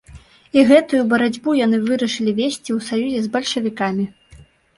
[0.59, 4.09] І гэтую барацьбу яны вырашылі весці ў саюзе з бальшавікамі.